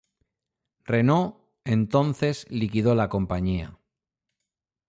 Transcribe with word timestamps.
Renault 0.83 1.35
entonces 1.63 2.47
liquidó 2.49 2.95
la 2.95 3.07
compañía. 3.07 3.77